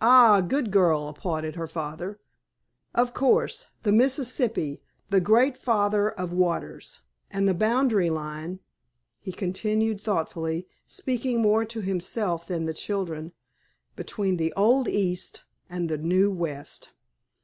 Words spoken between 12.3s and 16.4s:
than the children,—"between the old East and the new